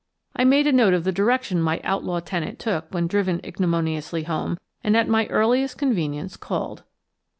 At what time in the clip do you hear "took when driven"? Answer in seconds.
2.57-3.39